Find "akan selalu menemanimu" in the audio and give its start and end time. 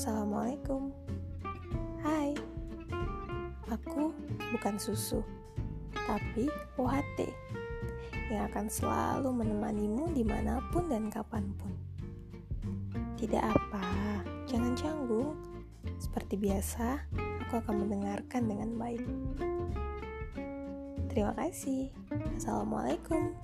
8.48-10.08